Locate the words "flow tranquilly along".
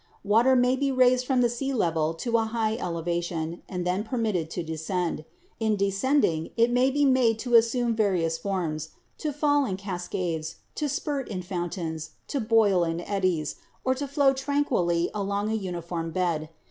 14.07-15.51